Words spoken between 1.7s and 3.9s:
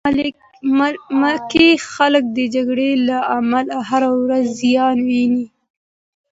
خلک د جګړې له امله